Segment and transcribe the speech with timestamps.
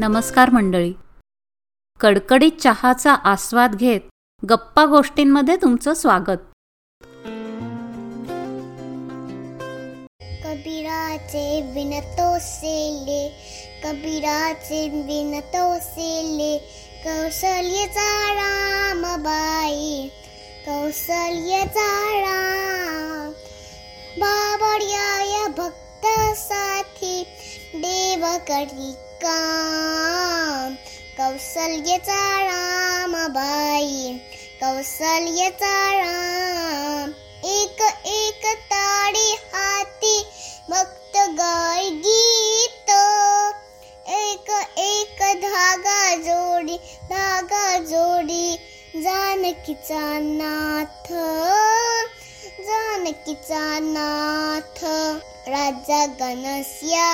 [0.00, 0.92] नमस्कार मंडळी.
[2.00, 4.00] कडकडीत चहाचा आस्वाद घेत
[4.50, 6.44] गप्पा गोष्टींमध्ये तुमचं स्वागत.
[10.44, 13.24] कबीराचे विनतो सेले
[13.84, 16.58] कबीराचे विनतो सेले
[17.04, 20.08] कौशल्यचा रामबाई
[20.66, 21.90] कौशल्यचा
[22.20, 23.32] राम
[24.20, 25.37] बाबड्याय
[28.36, 28.92] करी
[29.24, 30.74] काम
[31.18, 34.18] कौशल्यचा रामबाई
[34.62, 37.10] कौशल्यचा राम.
[37.44, 40.22] एक एक ताडी हाती
[40.70, 42.90] भक्त गाय गीत.
[44.08, 48.56] एक एक धागा जोडी धागा जोडी
[48.96, 51.12] जानकीचा नाथ.
[52.64, 54.84] जानकीचा नाथ.
[55.48, 57.08] राजा गणस्या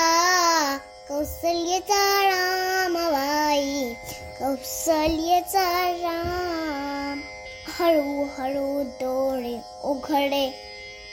[1.09, 3.93] कौशल्यचा रामबाई
[4.39, 5.65] कौशल्यचा
[6.03, 7.19] राम.
[7.75, 8.69] हळूहळू
[9.01, 9.53] डोळे
[9.89, 10.47] उघडे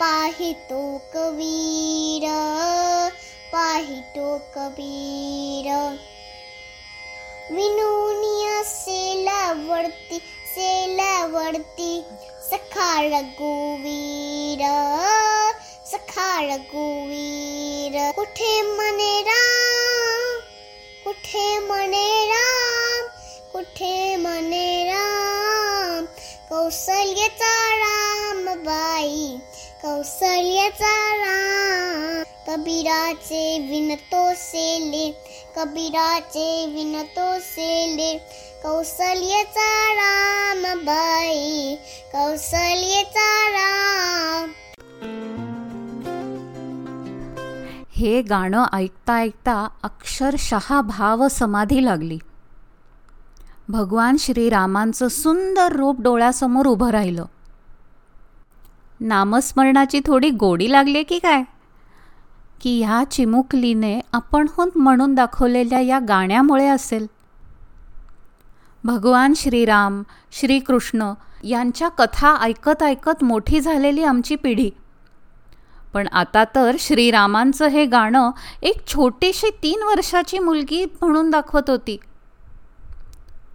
[0.01, 0.81] पाहितो
[1.15, 2.27] कबीर
[3.53, 5.69] पाहितो कबीर.
[7.53, 10.19] विनुनिया सेलावरती
[10.55, 11.93] सेलावरती
[12.51, 14.63] सखा रघुवीर
[15.93, 17.97] सखा रघुवीर.
[18.17, 19.42] कुठे मने रा
[21.33, 23.07] कुठे मने राम
[23.53, 26.05] कुठे मने राम।
[26.49, 29.41] कौशल्यचा राम बाई
[29.83, 35.09] कौशल्यचा राम। कबीराचे विनतो सेले
[35.57, 38.13] कबीराचे विनतो सेले
[38.63, 41.77] कौशल्यचा राम बाई
[42.13, 44.55] कौशल्यचा राम।
[48.03, 52.19] हे गाणं ऐकता ऐकता अक्षरशः भाव समाधी लागली.
[53.69, 57.25] भगवान श्रीरामांचं सुंदर रूप डोळ्यासमोर उभं राहिलं.
[59.01, 61.43] नामस्मरणाची थोडी गोडी लागली की काय?
[62.61, 67.07] की ह्या चिमुकलीने आपणहून म्हणून दाखवलेल्या या गाण्यामुळे असेल.
[68.85, 71.13] भगवान श्रीराम श्रीकृष्ण
[71.45, 74.71] यांच्या कथा ऐकत ऐकत मोठी झालेली आमची पिढी
[75.93, 78.31] पण आता तर श्रीरामांचं हे गाणं
[78.63, 81.97] एक छोटीशी तीन वर्षाची मुलगी म्हणून दाखवत होती.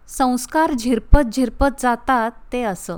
[0.08, 2.98] संस्कार झिरपत झिरपत जातात ते असं.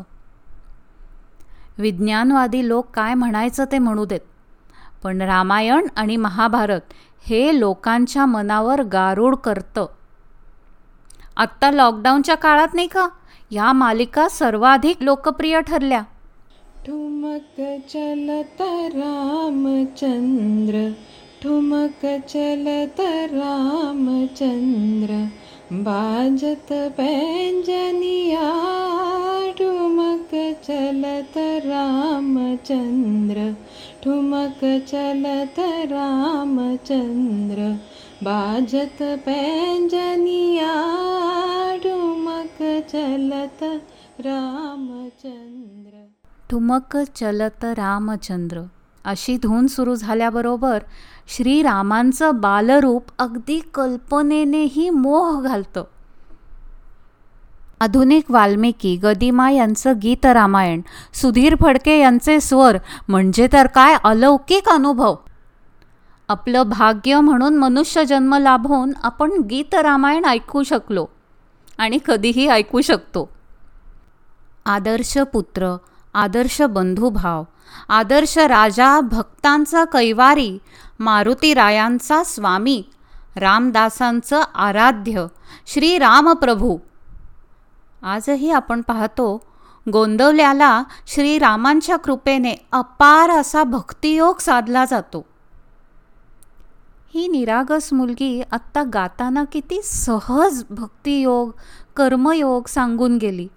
[1.78, 4.20] विज्ञानवादी लोक काय म्हणायचं ते म्हणू देत.
[5.04, 6.82] पण रामायण आणि महाभारत
[7.26, 9.86] हे लोकांच्या मनावर गारूड करतं.
[11.38, 13.08] आत्ता लॉकडाऊनच्या काळात नाही का?
[13.52, 16.02] या मालिका सर्वाधिक लोकप्रिय ठरल्या.
[16.86, 17.58] ठुमक
[17.90, 18.62] चलत
[18.96, 20.76] रामचंद्र
[21.44, 23.00] ठुमक चलत
[23.34, 25.14] रामचंद्र
[25.74, 28.48] बाजत पैंजनिया
[29.58, 30.32] ठुमक
[30.64, 33.56] चलत रामचंद्र
[34.04, 35.60] ठुमक चलत
[35.92, 37.70] रामचंद्र
[38.24, 40.74] बाजत पैंजनिया
[41.84, 42.58] ठुमक
[42.92, 43.64] चलत
[44.20, 45.89] रामचंद्र।
[46.50, 48.62] ठुमक चलत रामचंद्र.
[49.06, 50.80] अशी धून सुरू झाल्याबरोबर
[51.28, 55.84] श्रीरामांचं बालरूप अगदी कल्पनेनेही मोह घालतं.
[57.80, 60.82] आधुनिक वाल्मिकी गदिमा यांचं गीत रामायण
[61.14, 62.78] सुधीर फडके यांचे स्वर
[63.08, 65.16] म्हणजे तर काय अलौकिक अनुभव.
[66.28, 71.06] आपलं भाग्य म्हणून मनुष्य जन्म लाभून आपण गीत रामायण ऐकू शकलो
[71.78, 73.30] आणि कधीही ऐकू शकतो.
[74.66, 75.76] आदर्श पुत्र
[76.14, 77.44] आदर्श बंधुभाव
[77.90, 80.58] आदर्श राजा भक्तांचा कैवारी
[81.00, 82.84] मारुतीरायांचा स्वामी
[83.36, 85.26] रामदासांचं आराध्य
[85.68, 86.78] श्री रामप्रभू
[88.04, 89.44] आजही आपण पाहतो
[89.94, 95.26] गोंदवल्याला श्रीरामांच्या कृपेने अपार असा भक्तियोग साधला जातो.
[97.14, 101.52] ही निरागस मुलगी आत्ता गाताना किती सहज भक्तियोग
[101.96, 103.48] कर्मयोग सांगून गेली.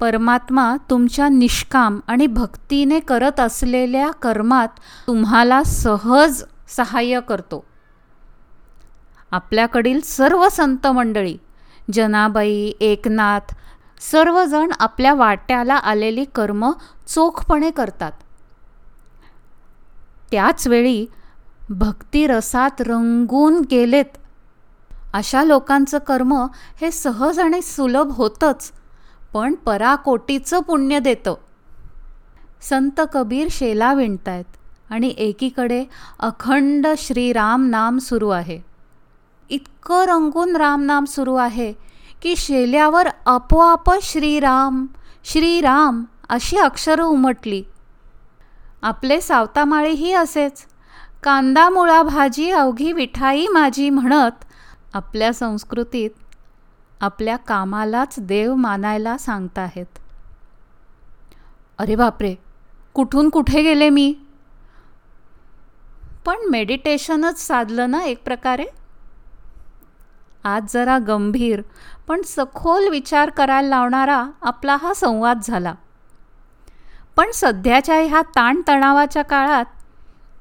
[0.00, 4.68] परमात्मा तुमच्या निष्काम आणि भक्तीने करत असलेल्या कर्मात
[5.06, 7.64] तुम्हाला सहज सहाय्य करतो.
[9.30, 11.36] आपल्याकडील सर्व संत मंडळी
[11.92, 13.54] जनाबाई एकनाथ
[14.00, 16.70] सर्वजण आपल्या वाट्याला आलेली कर्म
[17.08, 18.12] चोखपणे करतात.
[20.30, 21.06] त्याचवेळी
[21.70, 24.18] भक्तिरसात रंगून गेलेत.
[25.14, 26.34] अशा लोकांचं कर्म
[26.80, 28.72] हे सहज आणि सुलभ होतंच.
[29.32, 31.34] पण पराकोटीचं पुण्य देतं.
[32.62, 34.44] संत कबीर शेला विणतायत
[34.90, 35.84] आणि एकीकडे
[36.18, 38.60] अखंड श्रीराम नाम सुरू आहे.
[39.50, 41.72] इतकं रंगून रामनाम सुरू आहे
[42.22, 44.86] की शेल्यावर आपोआप श्रीराम
[45.24, 47.62] श्रीराम अशी अक्षरं उमटली.
[48.82, 50.52] आपले सावतामाळीही असेच.
[51.22, 54.44] कांदा मुळा भाजी अवघी विठाई माझी म्हणत
[54.94, 56.10] आपल्या संस्कृतीत
[57.00, 59.98] आपल्या कामालाच देव मानायला सांगताहेत.
[61.78, 62.34] अरे बापरे
[62.94, 64.14] कुठून कुठे गेले मी?
[66.26, 68.64] पण मेडिटेशनच साधलं ना एक प्रकारे?
[70.44, 71.62] आज जरा गंभीर
[72.08, 75.74] पण सखोल विचार करायला लावणारा आपला हा संवाद झाला.
[77.16, 79.64] पण सध्याच्या ह्या ताणतणावाच्या काळात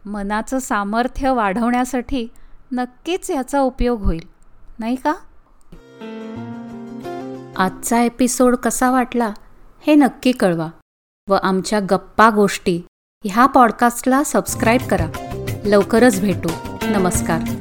[0.06, 2.28] मनाचं सामर्थ्य वाढवण्यासाठी
[2.72, 4.28] नक्कीच याचा उपयोग होईल
[4.80, 5.14] नाही का?
[7.60, 9.34] आजचा एपिसोड कसा वाटला
[9.88, 10.68] हे नक्की कळवा.
[11.30, 12.82] व आमच्या गप्पा गोष्टी
[13.26, 15.08] ह्या पॉडकास्टला सबस्क्राईब करा.
[15.66, 16.50] लवकरच भेटू.
[16.84, 17.59] नमस्कार.